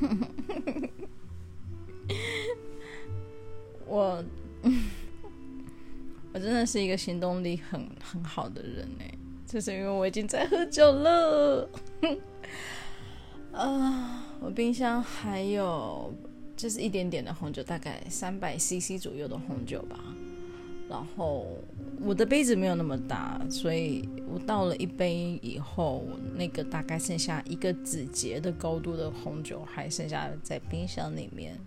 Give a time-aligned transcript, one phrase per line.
[3.86, 4.24] 我，
[6.32, 9.04] 我真的是一个行动力很很好的人呢，
[9.46, 11.68] 就是因为我已经在喝酒了。
[13.52, 16.12] 啊，我冰箱还有
[16.56, 19.98] 就是一点点的红酒，大概三百 CC 左右的红酒吧。
[20.88, 21.46] 然后
[22.00, 26.04] 我的杯子没有那么大，所以我倒了一杯以后，
[26.34, 31.58] 那个大概剩下一个指节的高度的红酒还剩下在冰箱里面。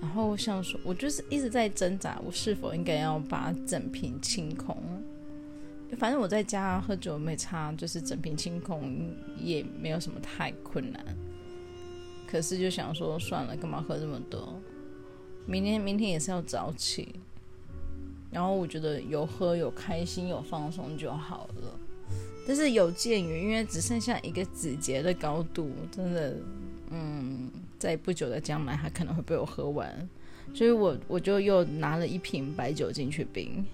[0.00, 4.76] 然后我想说，我就是一直在挣扎，我是否应该要把整瓶清空。
[5.98, 11.04] 反正我在家喝酒没差，就是整瓶清空也没有什么太困难。
[12.26, 14.60] 可是就想说，算了，干嘛喝这么多？
[15.46, 17.14] 明天明天也是要早起。
[18.30, 21.80] 然后我觉得有喝有开心有放松就好了，
[22.46, 26.36] 但是有鉴于因为只剩下一个指节的高度，真的，
[26.90, 30.08] 嗯，在不久的将来它可能会被我喝完，
[30.52, 33.64] 所以我我就又拿了一瓶白酒进去冰。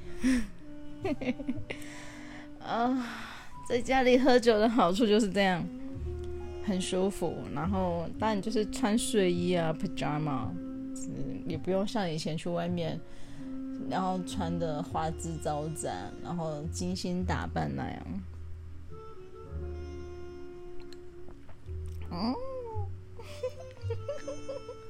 [2.62, 3.06] 啊，
[3.68, 5.66] 在家里喝酒的好处就是这样，
[6.64, 7.34] 很舒服。
[7.52, 10.48] 然后当然就是穿睡衣啊，pajama，
[11.46, 13.00] 也不用像以前去外面。
[13.90, 18.06] 然后穿的花枝招展，然后精心打扮那样。
[22.10, 22.34] 嗯，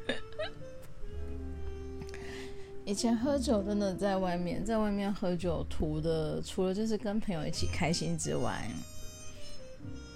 [2.84, 8.68] 以前喝酒真的在外面，在外面喝酒图的，除了就是跟朋友一起开心之外，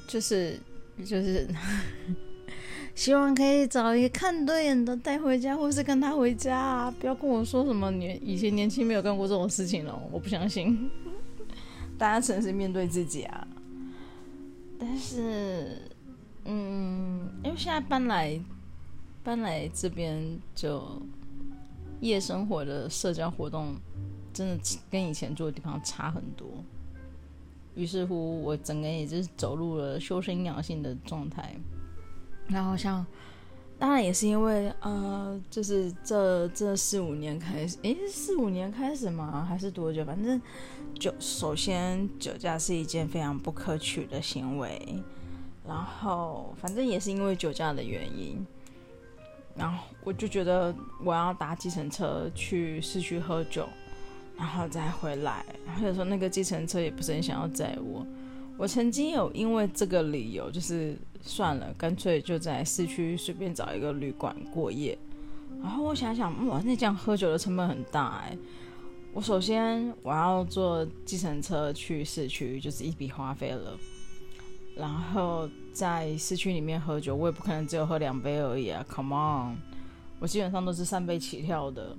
[0.06, 0.60] 就是
[1.04, 1.48] 就是。
[2.98, 6.94] 希望可以找一个看对眼的带回家，或是跟他回家啊！
[6.98, 10.90] 不要跟我说什么年以前年轻没有干过这种事情了，我不相信。
[11.96, 13.46] 大家诚实面对自己啊！
[14.80, 15.80] 但是，
[16.44, 18.36] 嗯，因为现在搬来
[19.22, 21.00] 搬来这边，就
[22.00, 23.76] 夜生活的社交活动
[24.34, 26.48] 真的跟以前住的地方差很多。
[27.76, 31.54] 于是乎，我整个人也就是走入了修身养性的状态。
[32.48, 33.04] 然后像，
[33.78, 39.46] 当然也是因为呃，就是这这四五年开始，诶，四五年开始吗？
[39.46, 40.02] 还是多久？
[40.02, 40.40] 反正
[40.98, 44.80] 酒，首先酒驾是一件非常不可取的行为。
[45.66, 48.42] 然后反正也是因为酒驾的原因，
[49.54, 53.68] 然后我就觉得我要搭计程车去市区喝酒，
[54.38, 55.44] 然后再回来。
[55.76, 58.06] 或者说那个计程车也不是很想要载我。
[58.56, 60.96] 我曾经有因为这个理由，就是。
[61.22, 64.96] 算了，干脆就在市区随便找一个旅馆过夜。
[65.60, 68.36] 然后我想想，哇，那这样喝酒的成本很大哎。
[69.12, 73.76] 我首先我要坐计程车去市区，就是一笔花费了。
[74.76, 79.56] 然后在市区里面喝酒，我也不可能只有喝两杯而已啊，Come on！
[80.20, 81.96] 我基本上都是三杯起跳的。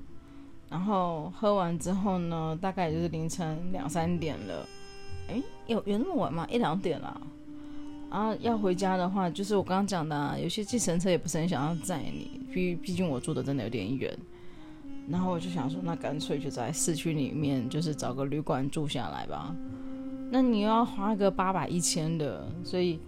[0.69, 4.65] 然后喝完之后呢，大概就是凌晨两三点了。
[5.27, 6.47] 诶，有有那么晚吗？
[6.49, 7.19] 一两点了。
[8.09, 14.17] 啊要回家的话，就是我刚刚讲的啊，有些计程车也不是很想要载你，毕毕竟我住的真的有点远。
[15.07, 19.55] 然后我就想说，那干脆就在市区里面，就是找个旅馆住下来吧。
[20.31, 22.99] 那你又要花个八百一千的，所以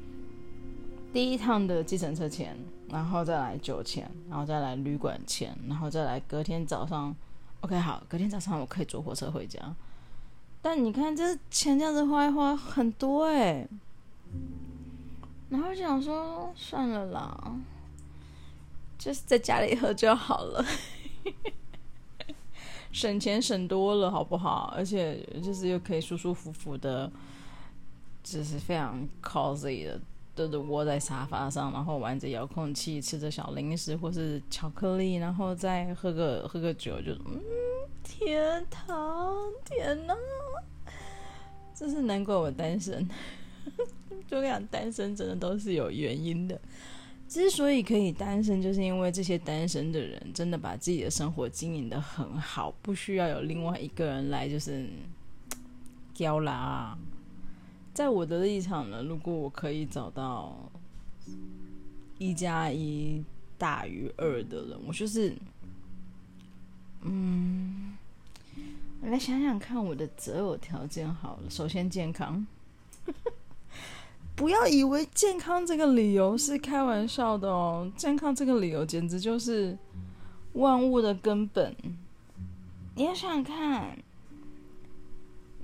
[1.13, 2.57] 第一趟的计程车钱，
[2.89, 7.15] 然后再来酒钱，然后再来旅馆钱，然后再来隔天早上
[7.59, 9.59] ，OK 好，隔天早上我可以坐火车回家。
[10.63, 13.67] 但你看这钱这样子花一花很多哎、
[15.51, 17.55] 然后就想说算了啦，
[18.97, 20.65] 就是在家里喝就好了，
[22.93, 24.73] 省钱省多了，好不好？
[24.73, 27.11] 而且就是又可以舒舒服服的，
[28.23, 29.99] 就是非常 cozy 的，
[30.33, 37.41] 都是窝在沙发上，然后玩着遥控器，吃着小零食或是巧克力，然后再喝个喝个酒，就嗯，
[38.05, 39.35] 天堂，
[39.65, 40.15] 天呐，
[41.75, 43.05] 真是难怪我单身。
[44.31, 46.57] 就这样，单身真的都是有原因的。
[47.27, 54.87] 之所以可以单身，就是因为这些单身的人真的把自己的生活经营得很好，不需要有另外一个人来就是
[56.15, 56.97] 刁啦。
[57.93, 60.57] 在我的立场呢，如果我可以找到
[62.17, 63.21] 一加一
[63.57, 65.35] 大于二的人，我就是
[67.01, 67.97] 嗯，
[69.01, 72.47] 我来想想看，我的择偶条件好了，首先健康。
[74.41, 79.77] 不要以为健康这个理由是开玩笑的哦，健康这个理由简直就是
[80.53, 81.75] 万物的根本。
[82.95, 83.95] 你要想想看，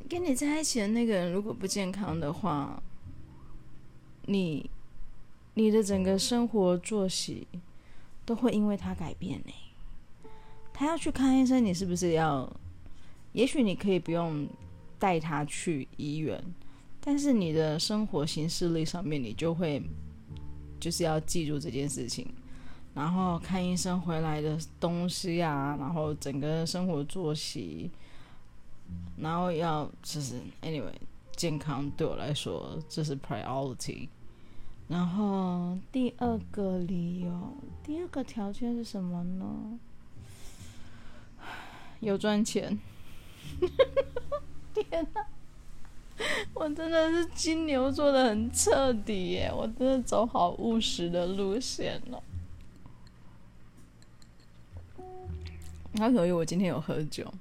[0.07, 2.79] 跟你在一起的那个人如果不健康的话，
[4.27, 4.69] 你
[5.55, 7.47] 你的整个生活作息
[8.25, 9.51] 都会因为他改变呢。
[10.71, 12.47] 他要去看医生，你是不是要？
[13.33, 14.47] 也许你可以不用
[14.99, 16.39] 带他去医院，
[17.07, 19.81] 但是你的生活行事历上面，你就会
[20.77, 22.27] 就是要记住这件事情。
[22.93, 27.89] 然后看医生回来的东西啊，然后整个生活作息，
[29.15, 30.91] 然后要就是 anyway，
[31.37, 34.09] 健康对我来说这是 priority。
[34.89, 37.55] 然后第二个理由，
[37.85, 39.79] 第二个条件是什么呢？
[42.01, 42.77] 有赚钱。
[44.75, 45.25] 天哪，
[46.53, 49.51] 我真的是金牛座的很彻底耶！
[49.55, 52.21] 我真的走好务实的路线了。
[55.93, 57.31] 然后由于我今天有喝酒，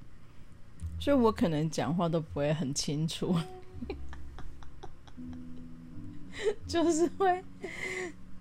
[0.99, 3.35] 所以我可能讲话都不会很清楚，
[6.67, 7.43] 就是会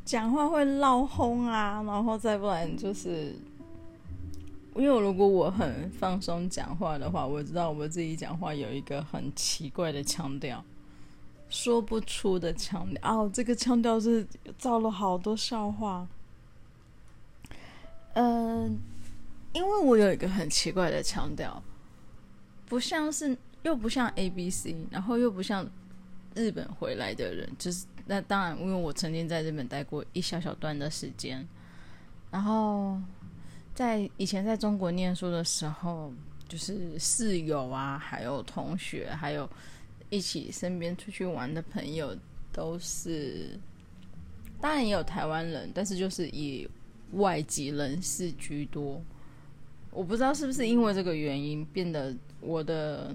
[0.05, 3.35] 讲话会闹哄啊，然后再不然就是，
[4.79, 10.65] 因为如果我很放松讲话的话，我知道我自己讲话有一个很奇怪的腔调，
[11.49, 13.01] 说不出的腔调。
[13.03, 14.27] 哦，这个腔调是
[14.59, 16.07] 造了好多笑话，
[18.15, 18.79] 嗯、
[19.53, 21.63] 因为我有一个很奇怪的腔调，
[22.67, 25.67] 不像是又不像 ABC，然后又不像
[26.35, 31.47] 日本回来的人，就是那当然，因为我曾经在日本待过一小小段的时间，
[32.31, 33.01] 然后
[33.77, 36.11] 在以前在中国念书的时候，
[36.49, 39.47] 就是室友啊，还有同学，还有
[40.09, 42.17] 一起身边出去玩的朋友，
[42.51, 43.51] 都是
[44.63, 46.67] 当然也有台湾人，但是就是以
[47.13, 48.99] 外籍人士居多。
[49.91, 53.15] 我不知道是不是因为这个原因，变得我的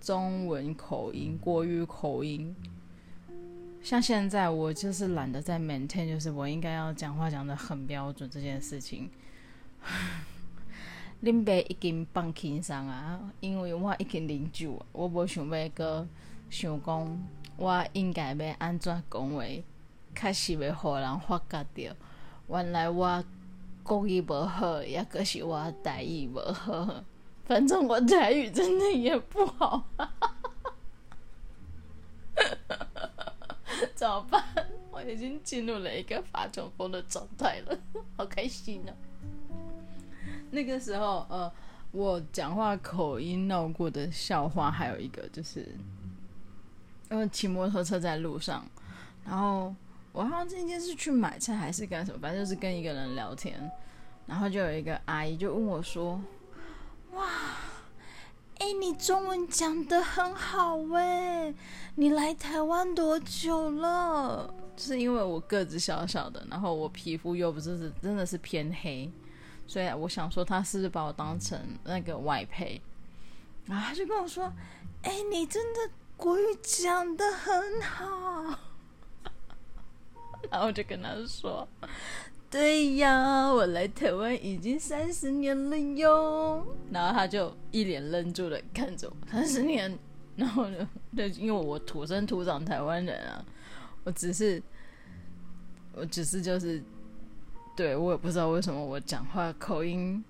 [0.00, 2.52] 中文口音、国语口音，
[3.80, 9.08] 像现在我就是懒得再 maintain，就是我应该要讲话讲得很标准这件事情。
[11.20, 16.06] 林北已经放轻松啊，因为我已经啉酒，我无想要搁
[16.50, 17.22] 想讲，
[17.56, 19.44] 我应该要安怎讲话，
[20.14, 21.96] 开始要互人发觉到，
[22.48, 23.24] 原来我。
[23.84, 27.04] 国语不好，也可是我台语不好。
[27.44, 29.84] 反正我台语真的也不好，
[33.94, 34.42] 怎么办？
[34.90, 37.78] 我已经进入了一个发酒疯的状态了，
[38.16, 38.96] 好开心呢、哦。
[40.54, 41.52] 那个时候，呃，
[41.90, 45.76] 我讲话口音闹过的笑话还有一个，就是
[47.08, 48.64] 呃骑摩托车在路上，
[49.26, 49.74] 然后。
[50.14, 53.68] 我好像今天是去买菜还是干什么，反正就是跟一个人聊天，
[54.26, 56.20] 然后就有一个阿姨就问我说
[57.14, 57.26] ：“哇，
[58.60, 61.52] 哎，你中文讲得很好哎，
[61.96, 69.10] 你来台湾多久了？”就是因为我个子小小的，然后我皮肤又不是是真的是偏黑，
[69.66, 72.80] 所以我想说他是不是把我当成那个外配，
[73.66, 74.52] 然后他就跟我说
[75.02, 78.58] ：“哎，你真的国语讲得很好。”
[80.50, 81.66] 然后我就跟他说
[82.50, 89.98] ：“对呀，我来台湾已经三十年了哟。”然后他就一脸愣住的看着我，三十年。
[90.36, 93.44] 然后呢，对，因为我土生土长台湾人啊，
[94.02, 94.62] 我只是，
[95.92, 96.82] 我只是就是，
[97.76, 100.22] 对，我也不知道为什么我讲话口音，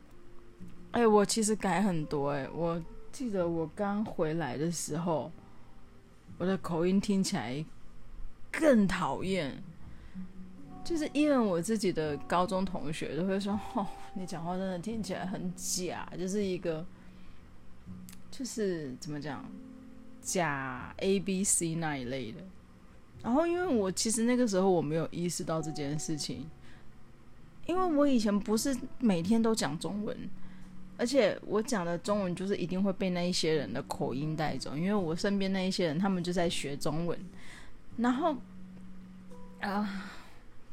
[0.93, 2.49] 哎，我其实改很多哎。
[2.55, 2.83] 我
[3.13, 5.31] 记得我刚回来的时候，
[6.39, 7.65] 我的口音听起来
[8.51, 9.63] 更讨厌。
[10.83, 16.85] 就是因为我自己的高中同学都会说：“哦，你讲话真的听起来很假，就是一个，
[18.31, 19.43] 就是怎么讲，
[20.21, 22.41] 假 A B C 那一类的。”
[23.25, 26.47] 然后因为我其实那个时候我没有意识到这件事情，
[27.67, 30.17] 因为我以前不是每天都讲中文，
[30.97, 37.19] 而且我讲的中文就是一定会被那一些人的口音带走，因为我身边那一些人他们就在学中文，
[37.97, 38.37] 然后
[39.61, 40.11] 啊。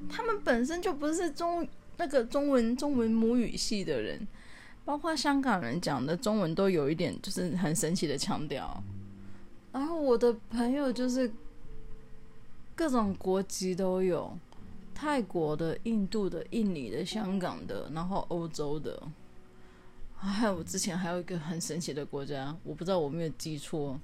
[0.09, 1.67] 他们本身就不是中
[1.97, 4.27] 那个中文中文母语系的人，
[4.83, 8.83] 包括香港人讲的中文都有一点就是很神奇的腔调。
[9.71, 11.31] 然后我的朋友就是
[12.73, 14.35] 各种国籍都有，
[15.01, 19.01] 泰国的、印度的、印尼的、香港的，然后欧洲的，
[20.15, 23.99] 还有我之前还有一个很神奇的国家，我不知道我没有记错，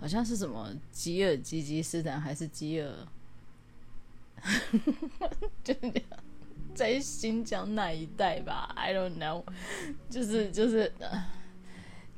[0.00, 2.92] 好像是什么吉尔吉吉斯坦还是吉尔。
[5.62, 6.02] 就是
[6.74, 9.44] 在新疆那一带吧，I don't know，
[10.10, 10.92] 就是就是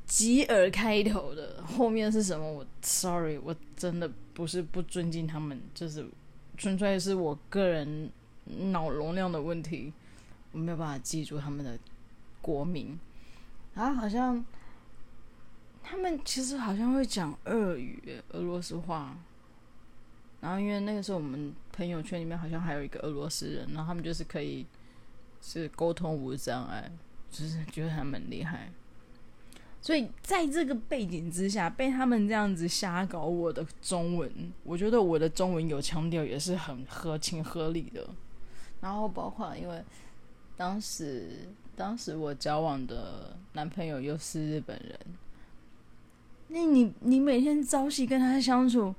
[0.06, 2.50] 吉尔开头的，后面是什么？
[2.50, 6.08] 我 sorry，我真的不是不尊敬他们，就是
[6.56, 8.10] 纯粹是我个人
[8.72, 9.92] 脑容量的问题。
[10.52, 11.78] 我没有办法记住他们的
[12.40, 12.98] 国名。
[13.74, 14.44] 然后好像
[15.82, 19.16] 他们其实好像会讲俄语、俄罗斯话。
[20.40, 24.66] 然后因为那个时候我们朋友圈里面好像还有一个俄罗斯人，然后他们就是可以
[25.40, 26.90] 是沟通无障碍，
[27.30, 28.70] 就是觉得他们厉害。
[29.84, 38.08] 所以在这个背景之下，被他们这样子瞎搞我的中文，我觉得我的中文有腔调也是很合情合理的。
[38.80, 39.84] 然后包括因为
[40.56, 44.98] 当时当时我交往的男朋友又是日本人，
[46.48, 48.94] 那你你每天朝夕跟他相处，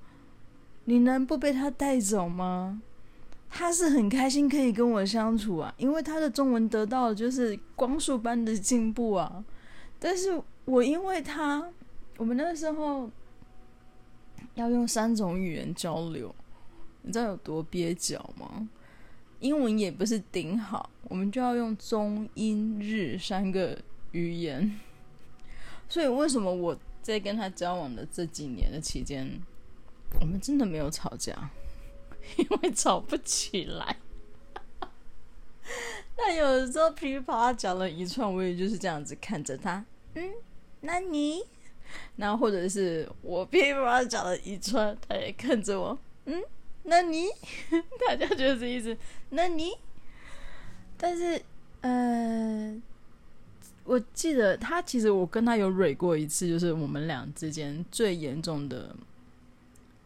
[0.84, 2.80] 你能不被他带走吗？
[3.50, 9.44] 他是很开心可以跟我相处啊，因为他的中文得到的就是光速般的进步啊，
[10.00, 10.42] 但是。
[10.66, 11.64] 我因为他，
[12.18, 13.08] 我们那个时候
[14.56, 16.34] 要用三种语言交流，
[17.04, 18.68] 你知道有多蹩脚吗？
[19.42, 23.80] 英文也不是顶好，我们就要用中英日三个
[24.14, 24.80] 语言。
[25.88, 29.40] 所以为什么我在跟他交往的这几年的期间，
[30.20, 31.52] 我们真的没有吵架，
[32.38, 33.98] 因为吵不起来。
[36.18, 39.84] 但有的时候噼里啪啦讲了一串，我也就是这样子看着他，
[40.16, 40.32] 嗯。
[40.82, 41.42] 那你，
[42.16, 46.40] 然后或者是我噼里啪啦讲了一串，他也看着我，嗯，
[46.84, 47.26] 那你，
[48.08, 48.96] 大家就是一直，
[49.32, 49.72] 那你，
[50.96, 51.42] 但是，
[51.82, 52.80] 呃，
[53.84, 58.96] 我记得他其实我跟他有蕊过一次，就是我们俩之间最严重的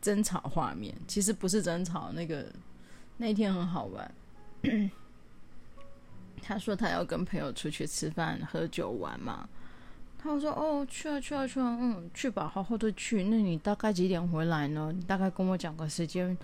[0.01, 2.45] 争吵画面，其实不是争吵，那个
[3.17, 4.15] 那天很好玩，
[6.39, 9.47] 他说他要跟朋友出去吃饭、喝酒、玩嘛。
[10.21, 13.23] 他说：“哦，去啊，去啊，去啊，嗯，去吧，好好的去。
[13.23, 14.91] 那你大概几点回来呢？
[14.93, 16.37] 你大概跟我讲个时间，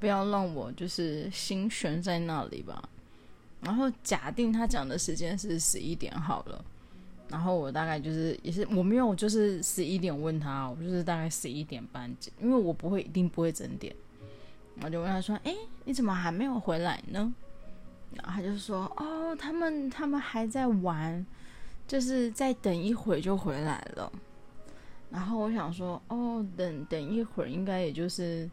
[0.00, 2.82] 不要让我就是心悬在那里吧。
[3.62, 6.64] 然后假定他讲的时间是十一点好了，
[7.28, 13.94] 然后我大概就是也是我没有就是十一点问他，我就是大概十一点半，因为我不会一定不会整点。
[14.82, 15.54] 我就问他说：，诶，
[15.84, 17.32] 你怎么还没有回来呢？
[18.14, 21.24] 然后他就说：，哦，他们他们还在玩。”
[21.90, 24.12] 就是再等一会就回来了，
[25.10, 28.48] 然后我想说，哦，等等一会儿应该也就是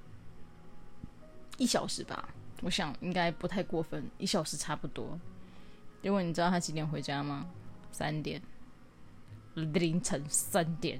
[1.58, 2.28] 一小时吧，
[2.64, 5.20] 我想应该不太过分，一小时差不多。
[6.02, 7.46] 结果你知道他几点回家吗？
[7.92, 8.42] 三点，
[9.54, 11.00] 凌晨三点。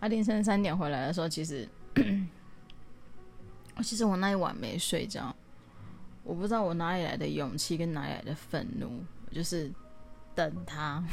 [0.00, 1.68] 他凌晨三点回来的时候，其实，
[3.84, 5.32] 其实我那一晚没睡觉，
[6.22, 9.70] 我不知道我哪里来的勇气跟哪里来的愤怒，我就是。
[10.32, 11.04] 等他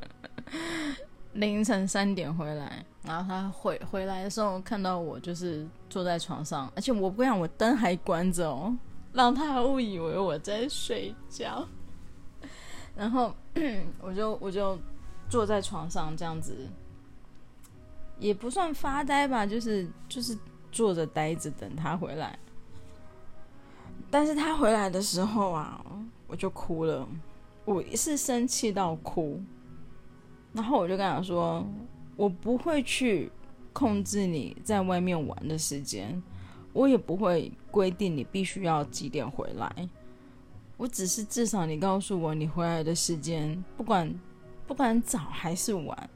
[1.34, 8.74] 凌晨三点回来，然后他回回来的时候看到我就是坐在床上，而且我不想我灯还关着哦，
[9.12, 11.68] 让他误以为我在睡觉。
[12.96, 13.32] 然后
[14.00, 14.76] 我就我就
[15.28, 16.66] 坐在床上这样子，
[18.18, 20.36] 也不算发呆吧，就是就是
[20.72, 22.36] 坐着呆着等他回来。
[24.10, 25.84] 但是他回来的时候啊，
[26.26, 27.06] 我就哭了。
[27.64, 29.38] 我是生气到哭，
[30.54, 31.62] 然后我就跟他说
[32.16, 33.30] ：“我不会去
[33.74, 36.22] 控制你在外面玩的时间，
[36.72, 39.70] 我也不会规定你必须要几点回来。
[40.78, 44.10] 我只是至少你告诉我你回来的时间，不管
[44.66, 46.10] 不管早还是晚，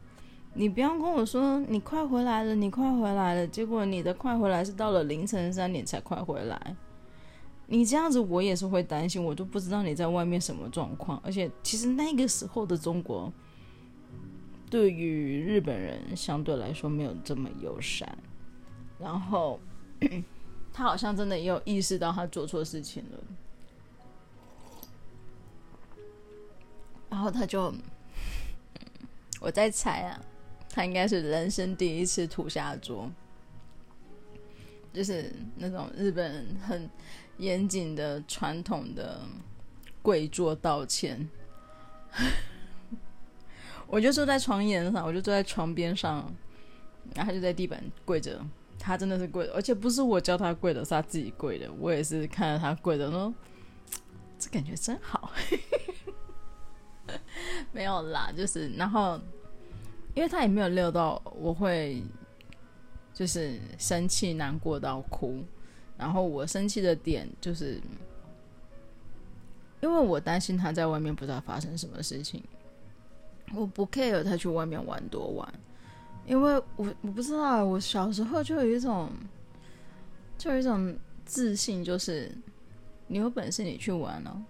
[0.54, 6.76] 你不要跟我说你快回来了，你快回来了，结果你的快回来是到了凌晨三点才快回来。”
[7.66, 11.18] 你这样子，我也是会担心，我都不知道你在外面什么状况。
[11.24, 13.32] 而且，其实那个时候的中国，
[14.68, 18.18] 对于日本人相对来说没有这么友善。
[18.98, 19.58] 然后，
[20.70, 23.18] 他好像真的也有意识到他做错事情了。
[27.08, 27.72] 然后他就，
[29.40, 30.20] 我在猜啊，
[30.68, 33.10] 他应该是人生第一次土下桌，
[34.92, 36.90] 就是那种日本人很。
[37.38, 39.20] 严谨的传统的
[40.00, 41.28] 跪坐道歉，
[43.86, 46.32] 我就坐在床沿上，我就坐在床边上，
[47.14, 48.40] 然后他就在地板跪着，
[48.78, 53.32] 他真的是跪，而且不是我教他跪的，是他自己跪的，我也是看着他跪的，说
[54.38, 55.32] 这感觉真好，
[57.72, 59.20] 没有啦，就是然后，
[60.14, 62.02] 因为他也没有料到我会
[63.14, 65.44] 就是生气难过到哭。
[65.96, 67.80] 然后我生气的点就是，
[69.80, 72.42] 因为我担心他在外面不知道发生什么事情。
[73.54, 75.54] 我不 care 他去外面玩多晚，
[76.26, 79.10] 因为我我不知道，我小时候就有一种，
[80.38, 80.96] 就有一种
[81.26, 82.32] 自信，就是
[83.06, 84.42] 你有本事你去玩哦，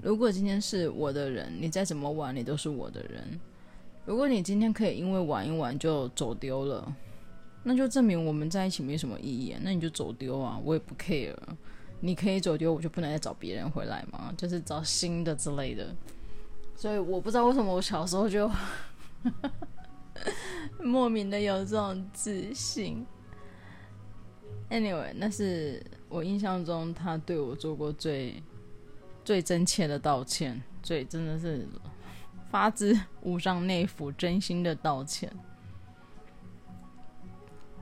[0.00, 3.38] 如果今天是我的人，你再怎么玩，你都是我的人。
[4.06, 6.96] 如果你今天可以因为玩一玩就走丢了，
[7.68, 9.60] 那就证明我们在一起没什么意义啊。
[9.62, 11.36] 那你就走丢啊，我也不 care。
[12.00, 14.32] 你可以走丢，我就不能再找别人回来吗？
[14.38, 15.94] 就是找新的之类的。
[16.74, 18.50] 所以我不知道为什么我小时候就
[20.82, 23.06] 莫名的有这种自信。
[24.70, 28.42] Anyway，那是我印象中他对我做过最
[29.24, 31.68] 最真切的道歉，最真的是。
[32.50, 35.30] 发自 五脏内腑、真心的道歉。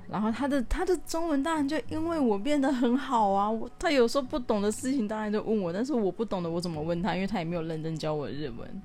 [0.09, 7.15] 然后他的他的中文当然就因为我变得很好啊，我他有时候不懂的事情当然就问我，但是我不懂的我怎么问他？
[7.15, 8.83] 因为他也没有认真教我日文，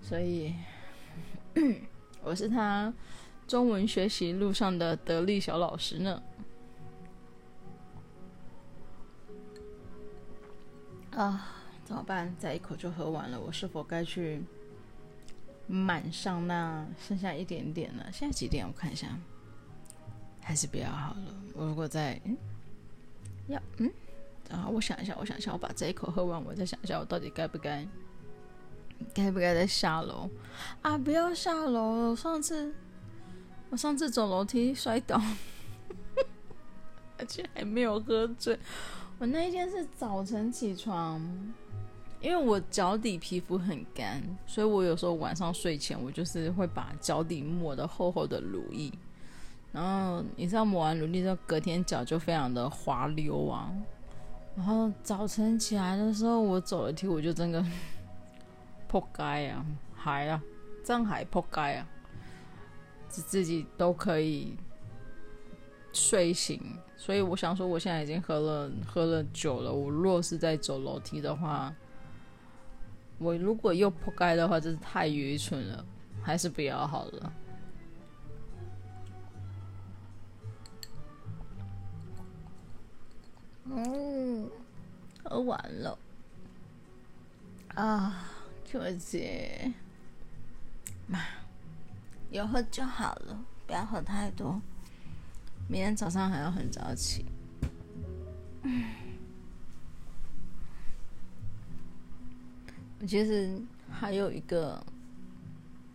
[0.00, 0.54] 所以
[2.22, 2.92] 我是他
[3.46, 6.22] 中文学习路上的得力小老师呢。
[11.12, 11.54] 啊。
[11.84, 12.36] 怎么办？
[12.38, 14.42] 再一口就喝完了，我是否该去
[15.66, 18.04] 满上那剩下一点点呢？
[18.12, 18.66] 现在几点？
[18.66, 19.18] 我看一下，
[20.48, 21.34] 还是不要好了。
[21.52, 22.34] 我如果再嗯，
[23.48, 23.92] 要嗯，
[24.50, 27.86] 啊，我想一下，我想一下，我把这一口喝完，我再想一下，我到底该不该，
[29.12, 30.26] 该不该再下楼
[30.80, 30.96] 啊？
[30.96, 32.10] 不要下楼了！
[32.12, 32.74] 我上次
[33.68, 35.20] 我上次走楼梯摔倒，
[37.18, 38.58] 而且还没有喝醉。
[39.18, 41.20] 我那一天是早晨起床。
[42.20, 48.90] 因为我脚底皮肤很干，所以我有时候晚上睡前，我就是会把脚底抹的厚厚的乳液。
[49.78, 53.72] 然后你知道抹完乳液之后，隔天脚就非常的滑溜啊。
[54.56, 57.64] 然后早晨起来的时候，我走楼梯，我就真的
[58.88, 60.42] 扑街啊，还啊，
[60.84, 61.86] 真还扑街啊，
[63.06, 64.56] 自自己都可以
[65.92, 66.60] 睡醒。
[66.96, 71.72] 所以我想说，我现在已经喝了喝了酒了，我若是在走楼梯的话。
[73.18, 75.84] 我如果又扑街的话，真是太愚蠢了，
[76.20, 77.32] 还是不要好了。
[83.70, 84.50] 嗯，
[85.24, 85.98] 喝完了
[87.74, 88.28] 啊，
[88.64, 89.72] 姐姐，
[91.06, 91.20] 妈，
[92.30, 94.60] 有喝就好了，不要喝太多，
[95.68, 97.24] 明天早上还要很早起。
[98.62, 98.84] 嗯。
[103.00, 104.84] 我其实还有一个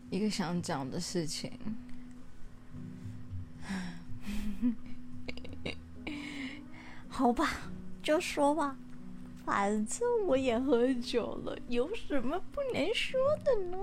[0.09, 1.51] 一个想讲的事情，
[7.15, 7.47] 好吧，
[8.01, 8.75] 就说吧，
[9.45, 13.77] 反正我也喝酒了，有什么不能说的呢？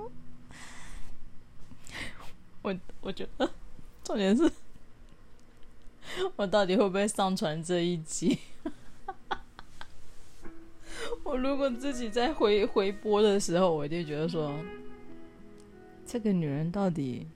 [2.62, 3.48] 我我觉得
[4.02, 4.50] 重点是，
[6.34, 8.40] 我到底会不会上传这一集？
[11.22, 14.52] 我如果自己在回回播的时候，我就觉得说，
[16.04, 17.28] 这个女人到底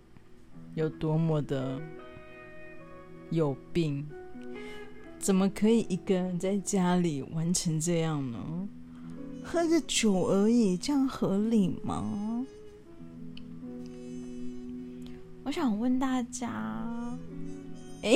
[0.75, 1.81] 有多么的
[3.31, 4.11] 有病？
[5.25, 8.69] 怎么可以一个人在家里完成这样呢？
[9.43, 12.45] 喝个酒而已，这样合理吗？
[15.45, 17.17] 我想问大家，
[18.05, 18.13] 哎，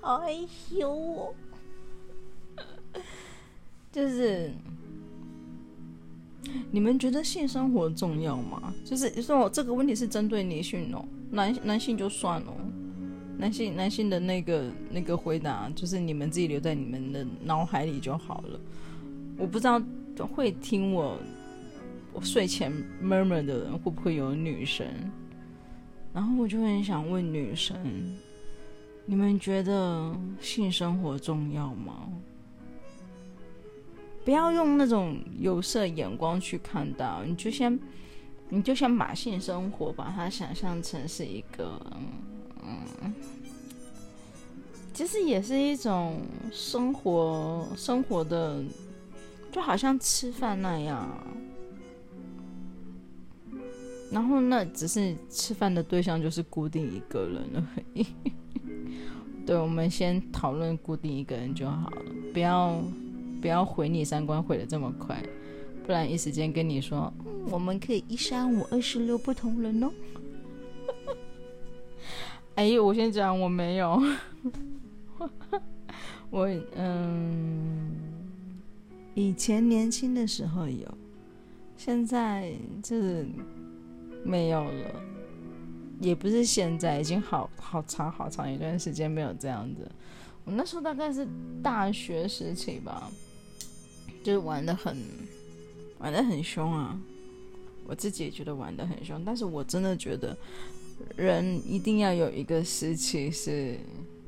[0.00, 0.34] 好害
[0.68, 1.32] 羞哦。
[3.92, 4.50] 就是
[6.72, 8.74] 你们觉得性生活重要吗？
[8.84, 12.52] 就是说我这个问题是针对女性哦，男男性就算了，
[13.38, 18.60] 男性男性的那个那个回答就是你们自己留在你们的脑海里就好了。
[19.36, 19.80] 我不知道
[20.34, 21.18] 会听我
[22.12, 24.86] 我睡前 murmur 的人会不会有女生，
[26.12, 27.76] 然后我就很想问女生，
[29.04, 32.08] 你们觉得性生活重要吗？
[34.24, 37.78] 不要用那种有色眼光去看到，你就先，
[38.48, 41.78] 你就先把性生活把它想象成是一个，
[42.64, 43.14] 嗯
[44.92, 46.20] 其实也是一种
[46.52, 48.62] 生活生活的，
[49.50, 51.08] 就好像吃饭那样，
[54.10, 58.06] 然后那只是吃饭的对象就是固定一个人而已。
[59.44, 62.82] 对，我们先讨论固定一个人就好了，不要。
[63.42, 65.22] 不要毁你三观毁得这么快，
[65.84, 67.12] 不然一时间跟你说，
[67.50, 69.90] 我们可以一三五二十六不同人哦。
[72.56, 74.00] 哎，我先讲我没有，
[76.30, 78.00] 我嗯，
[79.14, 80.86] 以前年轻的时候有，
[81.76, 83.26] 现在就是
[84.24, 84.90] 没有了，
[86.00, 89.90] 也不是现在，已经好好长好长一段时间没有这样子。
[90.44, 91.26] 我那时候大概是
[91.62, 93.10] 大学时期吧。
[94.22, 94.96] 就是玩得很
[95.98, 96.98] 玩得很凶啊。
[97.86, 100.34] 我自己也觉得玩得很凶，但是我真的觉得
[101.16, 103.78] 人一定要有一个时期是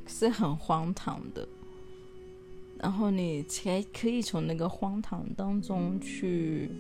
[0.07, 1.49] 是很荒唐的，
[2.79, 6.71] 然后你才可以从那个荒唐当中去，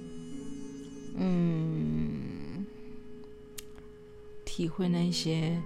[1.16, 2.64] 嗯，
[4.44, 5.61] 体会那些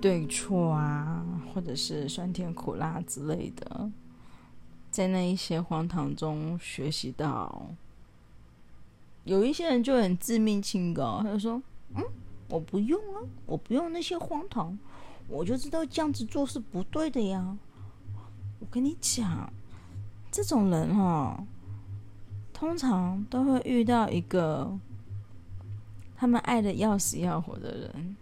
[0.00, 3.90] 对错啊，或者是酸甜苦辣之类的，
[4.90, 7.70] 在那一些荒唐中学习到。
[9.24, 11.60] 有一些人就很自命清高，他就说
[11.96, 12.04] ：“嗯，
[12.48, 14.78] 我不用啊，我不用那些荒唐，
[15.28, 17.56] 我就知道这样子做是不对的呀。”
[18.58, 19.52] 我跟你讲，
[20.30, 21.44] 这种人哈，
[22.52, 24.78] 通常都会遇到一个
[26.16, 28.16] 他们爱的要死要活的人，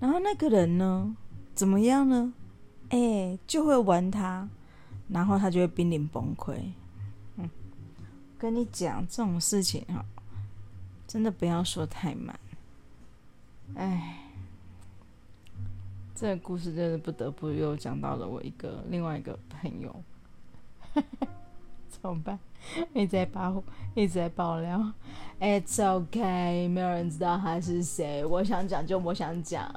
[0.00, 1.14] 然后那个人呢，
[1.54, 2.32] 怎么样呢？
[2.88, 4.48] 哎，就会玩他，
[5.08, 6.54] 然后他就会濒临崩溃。
[7.36, 7.50] 嗯，
[8.38, 10.04] 跟你讲这种事情哈。
[11.06, 12.38] 真的不要说太满，
[13.74, 14.18] 哎，
[16.14, 20.02] 这个故事真的不得不又讲到了我一个另外一个朋友，
[21.90, 22.38] 怎么办？
[22.94, 23.62] 一直在爆，
[23.94, 24.92] 一直在爆料。
[25.38, 28.24] It's okay，没有人知道他是谁。
[28.24, 29.68] 我想讲就我想讲，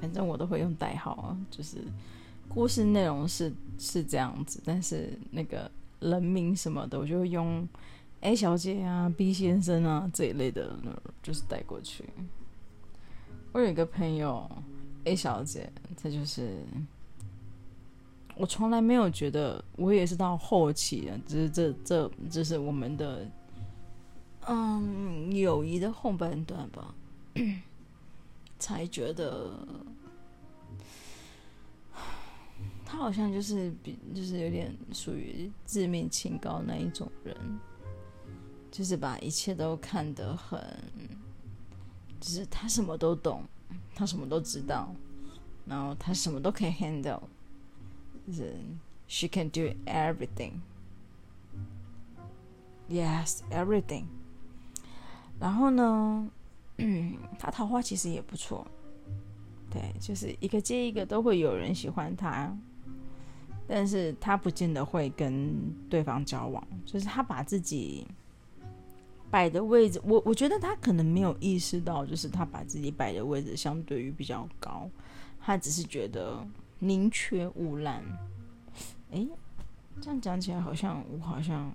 [0.00, 1.38] 反正我都会用代号啊。
[1.50, 1.78] 就是
[2.48, 5.70] 故事内容是是这样子，但是那个
[6.00, 7.68] 人名什么的，我就会用。
[8.20, 10.76] A 小姐啊，B 先生啊这一类的，
[11.22, 12.04] 就是带过去。
[13.52, 14.50] 我有一个朋友
[15.04, 16.64] ，A 小姐，她就是
[18.36, 23.26] 我从来没有觉得，我也是到后期的，只是这这这是我们的
[24.46, 26.94] 嗯友谊的后半段吧，
[28.58, 29.50] 才觉得
[32.84, 37.36] 他好像就是比就是有点属于自命清高那一种人。
[38.70, 40.60] 就是把一切都看得很，
[42.20, 43.42] 就是他什么都懂，
[43.94, 44.94] 他什么都知道，
[45.66, 47.22] 然后他什么都可以 handle，
[48.26, 48.54] 就是
[49.08, 50.60] she can do everything，yes
[53.50, 54.04] everything。
[55.40, 56.30] 然后呢，
[56.76, 58.66] 嗯， 他桃花其实也不错，
[59.70, 62.54] 对，就是一个接一个都会有人喜欢他，
[63.66, 68.06] 但是他不见得会跟对方交往，就是他把自己。
[69.30, 74.88] 摆的位置，我我觉得他可能没有意识到，就是他把自己摆的位置相对于比较高，
[75.40, 76.42] 他只是觉得
[76.78, 78.02] 宁缺毋滥。
[79.10, 79.28] 诶，
[80.00, 81.70] 这样讲起来好像我好像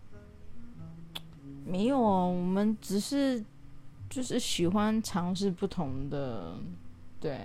[1.65, 3.43] 没有哦，我们只是
[4.09, 6.55] 就是喜欢尝试不同的，
[7.19, 7.39] 对，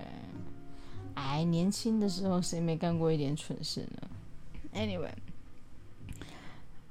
[1.13, 4.09] 哎，年轻的时候谁没干过一点蠢事呢
[4.73, 5.13] ？Anyway。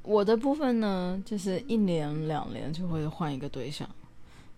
[0.09, 3.87] 我的部分呢，就是一年两年就会换一个对象。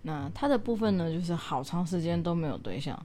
[0.02, 2.96] 那他的部分呢，就是好长时间都没有对象。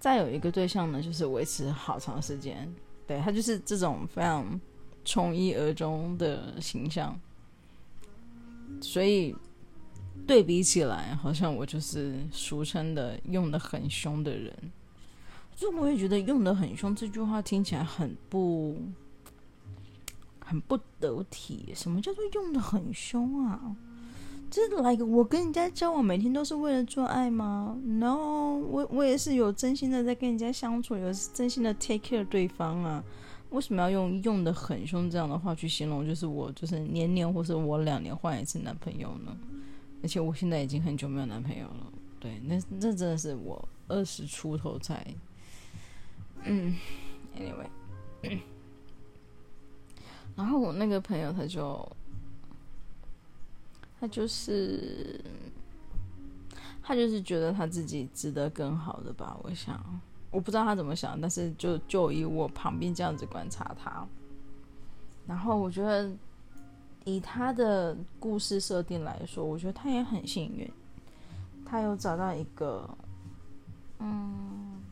[0.00, 2.68] 再有一个对象呢，就是维持好长时间。
[3.06, 4.60] 对，他就是这种非常
[5.04, 7.16] 从一而终的形象。
[8.80, 9.32] 所以
[10.26, 14.52] 对比起来，好像我就是俗称的用得很凶的人。
[15.54, 18.76] 就我也觉得用得很凶这句话听起来很不。
[20.46, 23.76] 很不得体，什么叫做用得很凶啊？
[24.48, 33.02] 这来个我跟人家交往，每天都是为了做爱吗？No，我我也是有真心的在跟人家相处，有真心的 take care 对方啊。
[33.50, 36.06] 为什么要用用得很凶这样的话去形容？
[36.06, 39.36] 就是我就是年年或是我两年换一次男朋友呢？
[40.02, 41.92] 而且我现在已经很久没有男朋友了。
[42.20, 45.04] 对，那那真的是我二十出头才，
[46.44, 46.76] 嗯
[47.36, 48.38] ，Anyway。
[50.36, 51.96] 然后我那个朋友他就，
[53.98, 55.18] 他就是，
[56.82, 59.34] 他就是觉得他自己值得更好的吧。
[59.42, 59.82] 我想，
[60.30, 64.06] 我不知道他怎么想，但是就就以我旁边这样子观察他，
[65.26, 66.10] 然后我觉得
[67.04, 70.70] 以他的故事设定来说，我觉得他也很幸运，
[71.64, 72.86] 他有找到一个，
[74.00, 74.82] 嗯，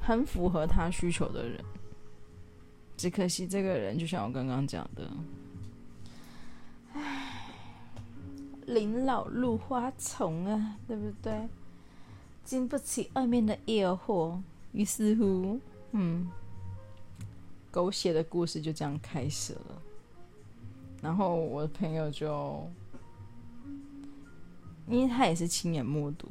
[0.00, 1.62] 很符合他需求的人。
[2.96, 5.10] 只可惜这个人，就像我刚刚讲的，
[6.94, 7.50] 唉，
[8.66, 11.46] 临老入花丛啊，对不对？
[12.42, 14.40] 经不起外面的诱惑，
[14.72, 15.60] 于是乎，
[15.92, 16.30] 嗯，
[17.70, 19.82] 狗血的故事就这样开始了。
[21.02, 22.66] 然后我的朋友就，
[24.88, 26.28] 因为他也是亲眼目睹，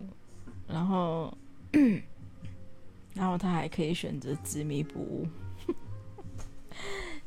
[0.67, 1.31] 然后，
[3.13, 5.27] 然后他还可以选择执迷不悟。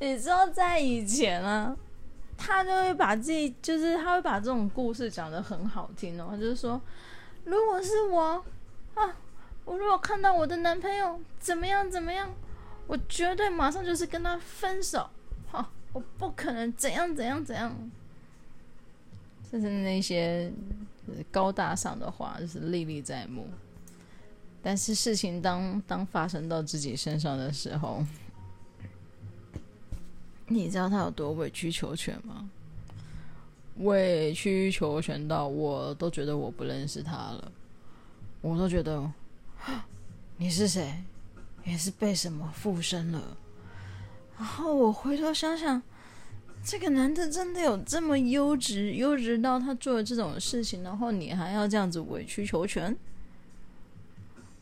[0.01, 1.77] 你知道，在以前啊，
[2.37, 6.37] 他就会把自己，就是他会把这种故事讲得很好听哦。
[6.39, 6.81] 就是说，
[7.45, 8.45] 如果是我
[8.95, 9.17] 啊，
[9.65, 12.33] 我如果看到我的男朋友怎么样怎么样，
[12.87, 15.09] 我绝对马上就是跟他分手。
[15.51, 17.91] 哈、我不可能怎样怎样怎样。
[19.51, 20.53] 就是那些
[21.31, 23.49] 高大上的话，就是历历在目。
[24.63, 28.05] 但是事情当当发生到自己身上的时候，
[30.49, 32.51] 你知道他有多委曲求全吗？
[33.77, 37.53] 委曲求全到我都觉得我不认识他了，
[38.41, 39.09] 我都觉得
[40.37, 41.05] 你是谁？
[41.65, 43.37] 也是被什么附身了？
[44.37, 45.83] 然后我回头想想。
[46.61, 52.95] 这个男的真的有这么优质，优质到他做了这种事情，然后你还要这样子委曲求全？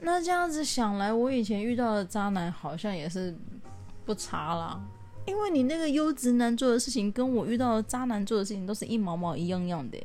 [0.00, 3.34] 那这样子想来，我以前遇到的渣男好像也是
[4.04, 4.78] 不差啦。
[5.26, 9.98] 因为你那个优质男做的事情，跟我遇到的渣男做的事情都是一毛毛一样样的。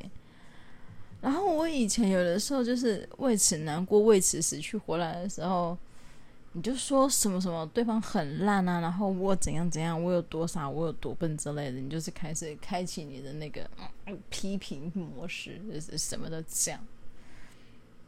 [1.22, 5.78] 然后我以前有的时候就是为此难过，为此死去活来的时候。
[6.54, 13.62] 你就说什么什么对方很烂啊，然后我怎样怎样，我有多傻，我有多笨之类的，你就是开始开启你的那个、
[14.08, 16.78] 嗯、批评模式，就是什么都讲。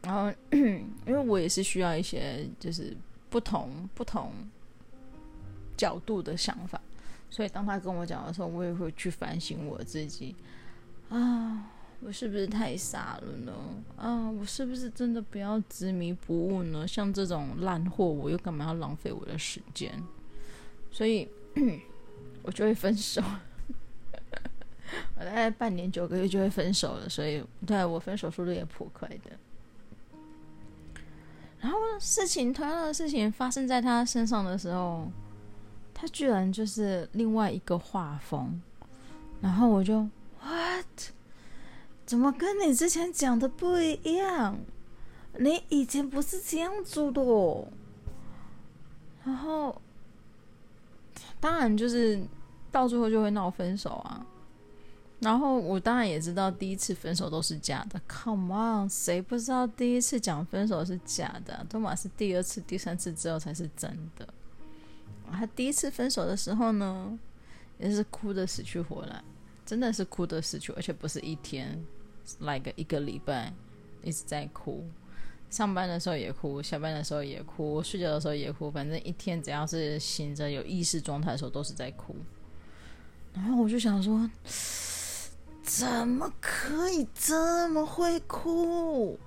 [0.02, 2.94] 然后， 因为我也是需要一些就是
[3.30, 4.30] 不同不同
[5.74, 6.78] 角度的想法，
[7.34, 10.36] 所以当他跟我讲的时候，我也会去反省我自己
[11.08, 11.68] 啊。
[11.98, 13.52] 我是不是太傻了呢？
[13.96, 16.86] 啊，我是不是真的不要执迷不悟呢？
[16.86, 19.90] 像这种烂货，我又干嘛要浪费我的时间？
[20.92, 21.28] 所以，
[22.42, 23.20] 我就会分手。
[25.18, 29.32] 我大概半年九个月就会分手了，所以对我分手速度也颇快的。
[31.58, 35.10] 然后事情同样的事情发生在他身上的时候，
[36.04, 38.60] 他居然就是另外一个画风，
[39.40, 40.06] 然后我就
[40.38, 40.84] what？
[42.04, 44.58] 怎么跟你之前讲的不一样？
[45.38, 47.66] 你以前不是这样做的哦。
[49.24, 49.80] 然后，
[51.40, 52.22] 当然就是
[52.70, 54.26] 到最后就会闹分手啊。
[55.20, 57.98] 然后我当然也知道第一次分手都是假的。
[58.06, 61.64] Come on，谁不知道第一次讲分手是假的？
[61.66, 64.28] 都嘛是第二次、第三次之后才是真的。
[65.32, 67.18] 他第一次分手的时候呢，
[67.78, 69.22] 也是哭得死去活来。
[69.66, 71.82] 真的是哭得死去，而且不是一天，
[72.40, 73.50] 来个一个礼拜
[74.02, 74.84] 一直在哭。
[75.48, 82.14] 上班的时候也哭，下班的时候也哭，睡觉的时候也哭，反正一天只要是醒着有意识状态的时候都是在哭。
[83.32, 84.30] 然后我就想说，
[85.62, 89.18] 怎么可以这么会哭？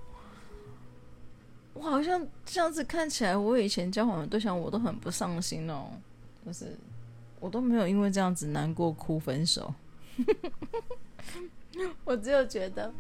[1.78, 5.92] 我好像这样子看起来，我以前交往的对象我都很不上心哦，
[6.46, 6.76] 就是
[7.40, 9.74] 我都没有因为这样子难过哭分手。
[12.04, 12.92] 我只有觉得，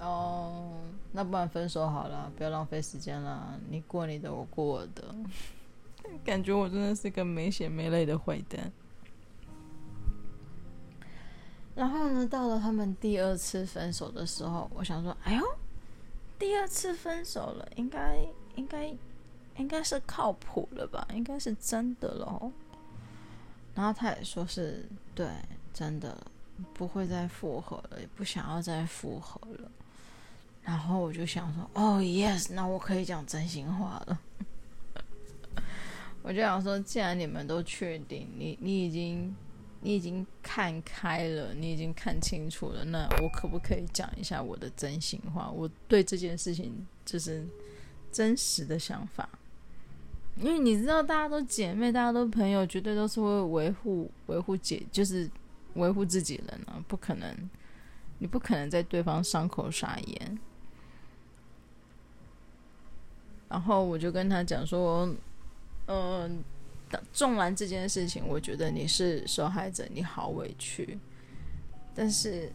[0.00, 0.80] 哦，
[1.12, 3.56] 那不然分手好了，不要浪费时间了。
[3.70, 5.14] 你过你的，我过我的。
[6.24, 8.72] 感觉我真的是个没血没泪的坏蛋。
[11.76, 15.42] 然后呢，到了他们第二次分手的时候，我想说，哎呦，
[16.38, 18.18] 第二次分手了，应该
[18.56, 18.94] 应该
[19.56, 21.06] 应该是靠谱了吧？
[21.12, 22.52] 应该是真的喽。
[23.74, 25.28] 然后他也说是对，
[25.72, 26.16] 真的
[26.72, 29.70] 不会再复合了，也不想要再复合了。
[30.62, 34.18] 然后我就想说，哦，yes，那我可以讲真心话了。
[36.22, 39.34] 我就想说，既然你们都确定，你你已经
[39.80, 45.50] 你已经看开了，你已经看清楚了，那我可不可以讲一下我的真心话？
[45.50, 47.46] 我对这件事情就是
[48.10, 49.28] 真实的想法。
[50.38, 55.30] 因为你知道，大家都姐妹，大家都朋友，绝对都是会维护维护姐，就是
[55.74, 57.50] 维护自己人啊，不可能，
[58.18, 60.38] 你不可能在对方伤口撒盐。
[63.48, 65.08] 然后我就跟他讲说，
[65.86, 66.44] 嗯、
[67.12, 70.98] 纵然这件事情，我觉得你是受害者，你好委屈，
[71.94, 72.52] 但是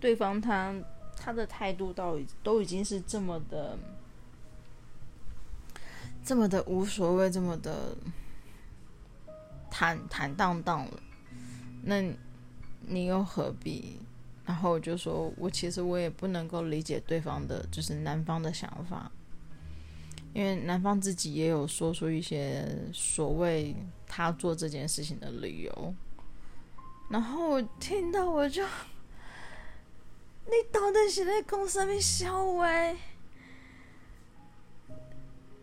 [0.00, 0.74] 对方他
[1.16, 3.78] 他的态度到都已经是这么的。
[6.24, 7.96] 这么的无所谓，这么的
[9.70, 11.00] 坦坦荡荡了，
[11.84, 12.02] 那
[12.80, 14.00] 你又何必？
[14.44, 19.08] 然后我就说，我其实我也不能够理解对方的，就是男方的想法，
[20.36, 23.74] 因为男方自己也有说出一些所谓
[24.06, 25.94] 他做这件事情的理由，
[27.08, 28.62] 然后我听到我就，
[30.44, 32.94] 你到底是在讲什么笑话？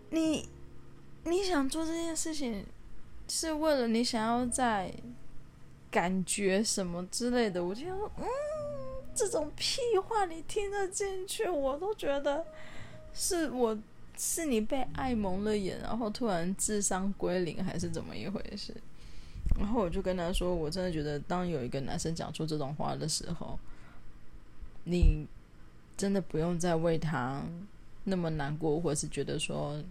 [0.10, 0.50] 你
[1.26, 2.66] 你想做这件事情，
[3.28, 4.92] 是为了你想要在
[5.92, 7.64] 感觉什么之类的。
[7.64, 8.26] 我就说，嗯，
[9.14, 11.48] 这种屁话你听得进去？
[11.48, 12.44] 我都觉得
[13.14, 13.78] 是我
[14.26, 18.74] 是你被爱蒙了眼，然后突然智商归零，还是怎么一回事？
[19.60, 23.60] 然后我就跟他说，我真的觉得，当有一个男生讲出这种话的时候，
[24.86, 25.28] 你
[25.98, 27.44] 真的不用再为他
[28.06, 29.84] 那么难过，或者是觉得说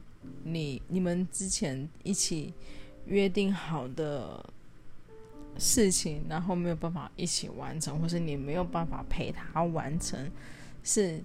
[0.45, 2.55] 你你们之前一起
[3.05, 4.43] 约定好的
[5.59, 10.31] 事情，然后没有办法一起完成，或是你没有办法陪他完成，
[10.83, 11.23] 是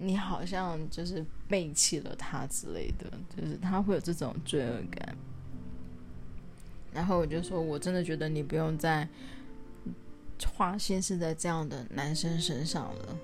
[0.00, 5.14] 你好像就是背弃了他之类的，就是他会有这种罪恶感。
[6.92, 9.06] 然后我就说，我真的觉得你不用再
[10.54, 13.18] 花心思在这样的男生身上了，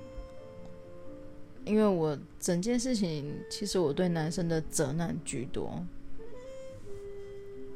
[1.65, 5.85] 因为我整件事情其实我对男生的责难居多。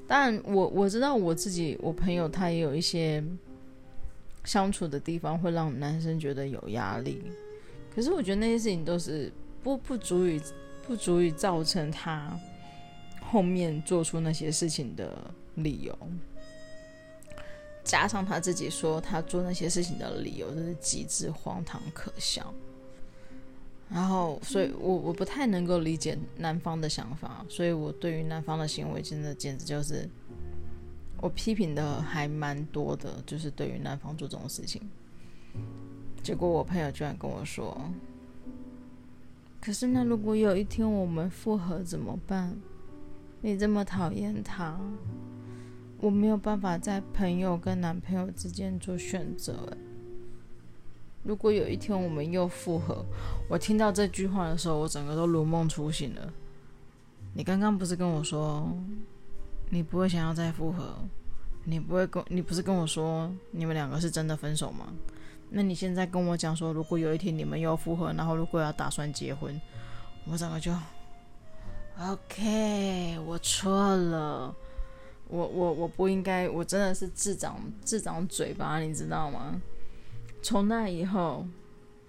[0.06, 3.24] 但，我我知道我自己，我朋友他也有一些
[4.44, 7.22] 相处的地方会让男生觉得有压力，
[7.94, 10.40] 可是我觉得那些事情都是不不足以
[10.86, 12.38] 不足以造成他
[13.20, 15.16] 后面做出那些事情的。
[15.56, 15.98] 理由，
[17.82, 22.54] 加上他自己说他做那些事情的理由，真是极致荒唐可笑。
[23.90, 30.08] 然后，所以我我不太能够理解男方的想法，所以我对于男方的行为，真的简直就是
[31.20, 34.80] 我批评的还蛮多的，就是对于男方做这种事情。
[36.22, 37.80] 结果我朋友居然跟我说
[39.60, 42.56] ：“可是那如果有一天我们复合怎么办？
[43.40, 44.78] 你这么讨厌他。”
[46.02, 49.76] 我没有办法在朋友跟男朋友之间做选择。
[51.22, 53.04] 如果有一天我们又复合，
[53.50, 56.32] 我听到这句话的时候，我整个都如梦初醒了。
[57.34, 58.74] 你刚刚不是跟我说，
[59.68, 60.96] 你不会想要再复合？
[61.64, 64.86] 你不会跟，你不是跟我说你们两个是真的分手吗？
[65.50, 69.60] 那你现在跟我讲说，如果有一天你们又复合，然后如果要打算结婚，
[70.26, 70.72] 我整个就
[71.98, 74.54] ，OK，我错了。
[75.28, 79.60] 我我我不应该，我真的是自长自长嘴巴，你知道吗？
[80.42, 81.46] 从那以后，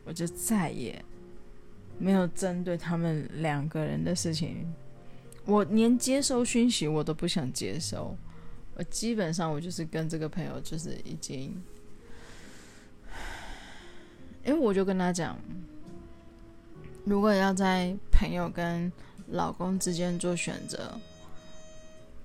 [0.05, 1.03] 我就再也
[1.99, 4.73] 没有针对他们两个人的事情，
[5.45, 8.17] 我连接收讯息我都不想接收。
[8.75, 11.61] 我基本上我就是跟这个朋友就是已经，
[14.45, 15.37] 因为我就跟他讲，
[17.05, 18.91] 如果要在朋友跟
[19.27, 20.91] 老公之间做选择。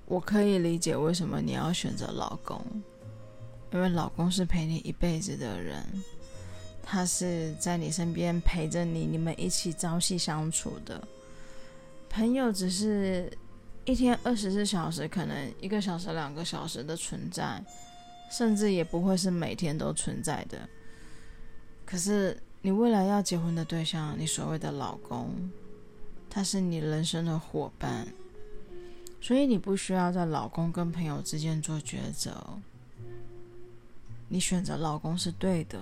[0.09, 2.65] 我可以理解为什么你要选择老公，
[3.73, 5.83] 因为老公是陪你一辈子的人，
[6.81, 11.05] 他是在你身边陪着你，你们一起朝夕相处的。
[12.09, 13.29] 朋友只是
[13.83, 17.61] 一天二十四小时，可能一个小时、两个小时的存在，
[18.31, 20.57] 甚至也不会是每天都存在的。
[21.87, 25.49] 可是你未来要结婚的对象，你所谓的老公，
[26.29, 28.05] 他是你人生的伙伴。
[29.19, 32.31] 所以你不需要在老公跟朋友之间做抉择，
[34.27, 35.81] 你选择老公是对的，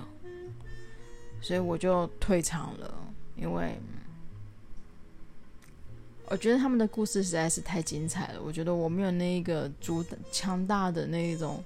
[1.42, 2.96] 所以我就退场了，
[3.36, 3.78] 因为
[6.28, 11.64] 我觉得他们的故事实在是太精彩了，我觉得我没有那一个足强大的那一种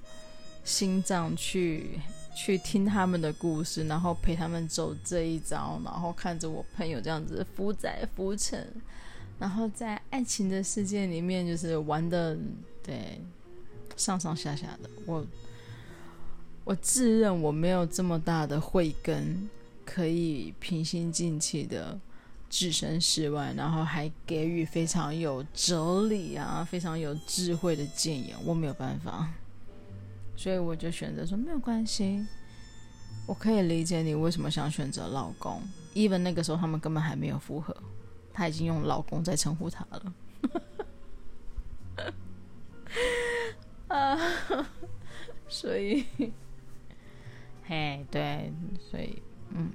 [0.63, 1.99] 心脏去
[2.41, 8.65] 去听他们的故事，然后陪他们走这一遭，然后看着我朋友这样子浮载浮沉。
[9.38, 12.38] 然后在爱情的世界里面，就是玩的
[12.82, 13.19] 对
[13.97, 14.89] 上上下下的。
[15.06, 15.25] 我
[16.63, 19.49] 我自认我没有这么大的慧根，
[19.86, 21.99] 可以平心静气的
[22.49, 28.34] 置身事外，然后还给予非常有哲理啊、非常有智慧的建议。
[28.45, 29.30] 我没有办法，
[30.39, 32.25] 所以我就选择说没有关系。
[33.28, 35.62] 我可以理解你为什么想选择老公
[35.94, 37.75] ，even 那个时候他们根本还没有复合。
[38.33, 40.13] 他已经用老公在称呼他了，
[43.90, 44.17] 啊，
[45.50, 46.06] 所以，
[47.65, 48.54] 嘿，对，
[48.90, 49.69] 所以，嗯，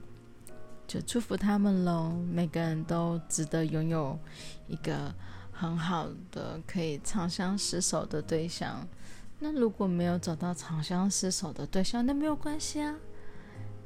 [0.87, 2.11] 就祝福他们喽。
[2.33, 4.19] 每个人都值得拥有
[4.67, 5.15] 一个
[5.53, 8.89] 很好的可以长相厮守的对象。
[9.45, 12.97] 那如果没有找到长相厮守的对象，那没有关系啊，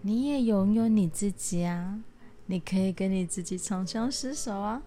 [0.03, 1.99] 你也拥有你自己啊。
[2.47, 4.81] 你可以跟你自己长相厮守啊，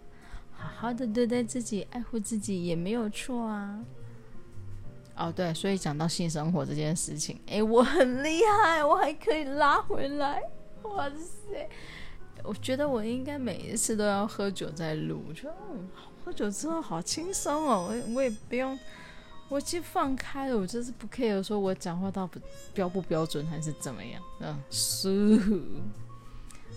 [0.53, 3.83] 好好的对待自己，爱护自己也没有错啊。
[5.17, 10.41] 哦，对，所以讲到性生活这件事情，诶，我很厉害，我还可以拉回来，
[10.83, 11.69] 哇塞！
[12.45, 15.55] 我觉得我应该每一次都要喝酒再录，我觉得
[16.23, 18.79] 喝酒之后好轻松哦，我我也不用，
[19.51, 22.39] 我其实放开了，我就是不 care 说我讲话到不
[22.73, 25.37] 标不标准还是怎么样，嗯，舒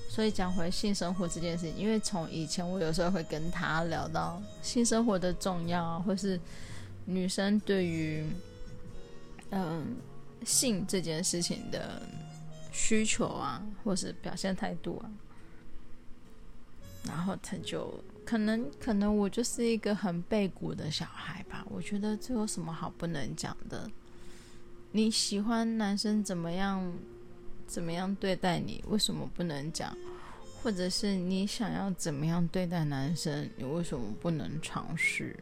[0.08, 6.38] 所以讲回性生活这件事情，因为从以前我有时候会跟他聊到性生活的重要啊，或是
[7.04, 8.26] 女生对于
[9.50, 9.96] 嗯
[10.44, 12.02] 性这件事情的
[12.72, 15.06] 需求啊，或是表现态度啊，
[17.06, 23.90] 然后他就可能可能我就是一个很背骨的小孩吧，我觉得这有什么好不能讲的？
[24.92, 26.92] 你喜欢男生怎么样？
[27.66, 28.84] 怎么样对待你？
[28.88, 29.96] 为什么不能讲？
[30.62, 33.50] 或者是你想要怎么样对待男生？
[33.56, 35.34] 你为什么不能尝试？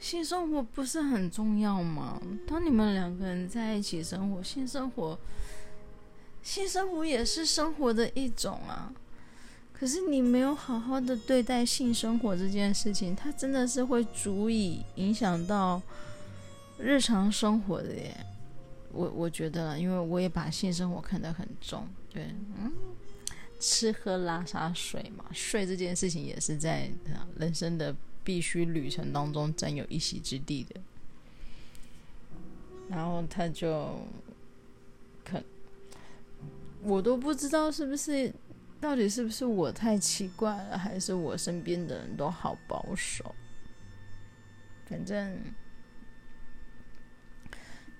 [0.00, 2.20] 性生活不是很重要吗？
[2.46, 5.18] 当你们两个人在一起生活，性生活，
[6.42, 8.92] 性生活也是生活的一种啊。
[9.76, 15.82] 可是你没有好好的对待性生活这件事情，它真的是会足以影响到
[16.78, 18.16] 日常生活的耶。
[18.92, 22.72] 我我觉得，因为我也把性生活看得很重，对，嗯，
[23.58, 26.88] 吃喝拉撒睡嘛，睡这件事情也是在
[27.36, 30.80] 人生的必须旅程当中占有一席之地的。
[32.88, 34.06] 然后他就，
[35.24, 35.42] 可，
[36.82, 38.32] 我都不知道是不是，
[38.84, 43.34] 到底是不是我太奇怪了，还是我身边的人都好保守，
[44.84, 45.38] 反正。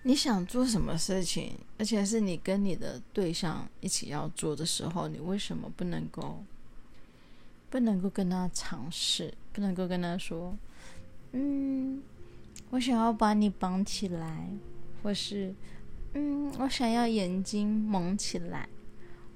[0.02, 6.44] 你想做什么事情，而且是你跟你的对象一起要做的时候，你为什么不能够
[7.70, 10.54] 不能够跟他尝试，不能够跟他说，
[11.32, 12.02] 嗯，
[12.68, 14.46] 我想要把你绑起来，
[15.02, 15.54] 或是，
[16.12, 18.68] 嗯，我想要眼睛蒙起来，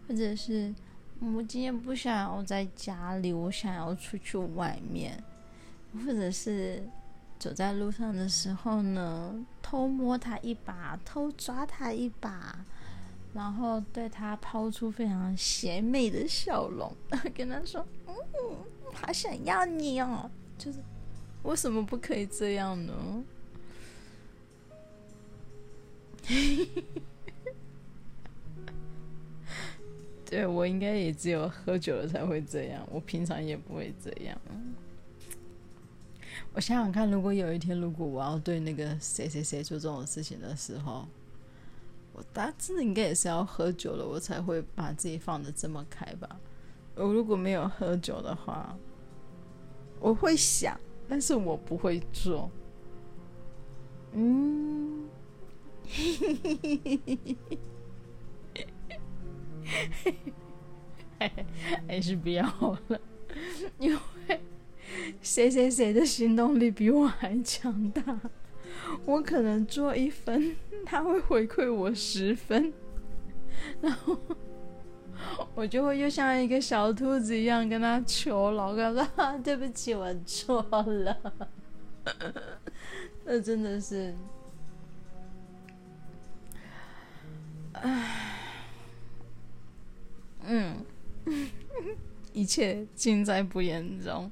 [0.07, 0.75] 或者是
[1.21, 5.23] 我今天不想要在家里，我想要出去外面，
[6.05, 6.83] 或者是。
[7.39, 12.67] 走在路上的时候呢，偷摸他一把，偷抓他一把，
[13.33, 16.93] 然后对他抛出非常邪魅的笑容，
[17.33, 18.15] 跟他说：“嗯，
[18.93, 20.81] 好想要你哦！”就是
[21.45, 23.23] 为什么不可以这样呢？
[26.27, 26.85] 嘿嘿嘿
[30.31, 34.39] 对，我应该也只有喝酒了才会这样，我平常也不会这样。
[36.53, 41.07] 我想想看，如果有一天，如果我要对那个谁谁谁做这种事情的时候，
[42.13, 46.39] 我大致应该也是要喝酒了，我才会把自己放得这么开吧。
[46.95, 48.77] 我如果没有喝酒的话，
[49.99, 52.51] 我会想，但是我不会做。
[54.13, 55.09] 嗯，
[55.87, 57.59] 嘿嘿嘿嘿嘿嘿
[61.89, 62.45] 还是不要
[62.89, 63.01] 了，
[63.79, 64.41] 因为。
[65.21, 68.19] 谁谁谁的行动力比我还强大？
[69.05, 70.57] 我可能做一分，
[70.87, 72.73] 他会回馈我十分，
[73.83, 74.19] 然后
[75.55, 81.17] 我就会又像一个小兔子一样跟他求饶，跟他说、 “对不起，我错了。
[83.27, 84.15] ”那真的是，
[87.75, 88.38] 唉，
[90.49, 90.85] 嗯，
[92.33, 94.31] 一切尽在不言中。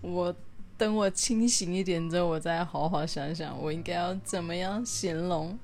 [0.00, 0.34] 我
[0.76, 5.58] 等我清醒一点之后，我再好好想想，我应该要怎么样形容。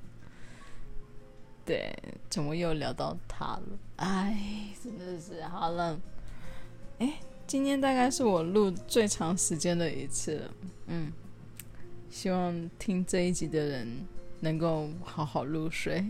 [1.65, 1.91] 对，
[2.29, 3.63] 怎么又聊到他了？
[3.95, 5.99] 哎，真的是好了。
[6.99, 7.13] 哎，
[7.47, 10.51] 今天大概是我录最长时间的一次了。
[10.87, 11.11] 嗯，
[12.09, 13.87] 希望听这一集的人
[14.41, 16.05] 能够好好入睡。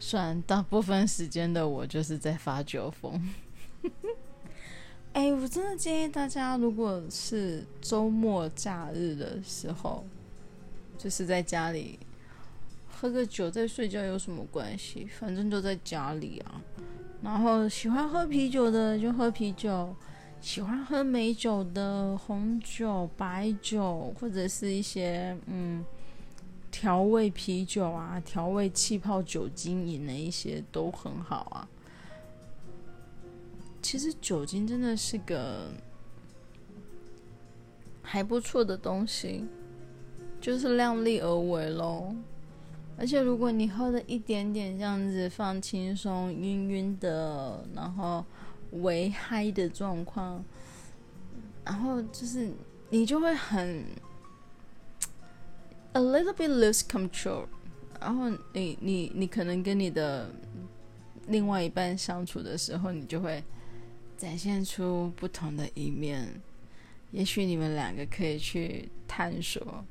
[0.00, 3.20] 虽然大部分时间的我就是在发酒疯。
[5.12, 10.04] 哎，我真的建议大家，如果是周末假日的时候，
[10.96, 11.98] 就是在家里
[12.88, 15.08] 喝个酒再睡觉有什么关系？
[15.18, 16.60] 反正就在家里啊。
[17.20, 19.92] 然后喜欢喝啤酒的就喝啤酒，
[20.40, 25.84] 喜欢喝美酒的红酒、白酒或者是一些嗯
[26.80, 31.68] 调味啤酒啊、调味气泡酒精饮的一些都很好啊。
[33.82, 35.72] 其实酒精真的是个
[38.00, 39.44] 还不错的东西，
[40.40, 42.14] 就是量力而为喽。
[42.96, 48.24] 而且如果你喝了一点点这样子放轻松、晕晕的，然后
[48.70, 50.44] 微嗨的状况，
[51.64, 52.48] 然后就是
[52.90, 53.84] 你就会很
[55.98, 57.46] a little bit lose control
[58.00, 60.30] 然后你你你可能跟你的
[61.26, 63.42] 另外一半相处的时候你就会
[64.16, 66.28] 展现出不同的一面
[67.10, 69.84] 也许你们两个可以去探索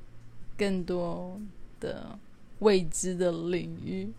[0.58, 1.40] 更多
[1.80, 2.18] 的
[2.60, 4.12] 未知的领域。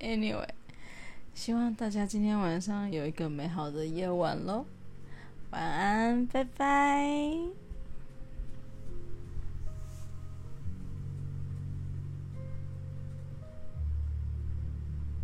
[0.00, 0.48] Anyway
[1.34, 4.64] 希望大家今天晚上有一个美好的夜晚喽
[5.50, 7.63] 晚安拜拜。